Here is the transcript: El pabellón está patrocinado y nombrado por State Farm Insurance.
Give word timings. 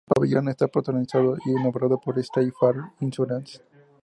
El 0.09 0.13
pabellón 0.15 0.49
está 0.49 0.67
patrocinado 0.67 1.37
y 1.45 1.51
nombrado 1.53 1.99
por 1.99 2.17
State 2.17 2.51
Farm 2.59 2.91
Insurance. 3.01 3.61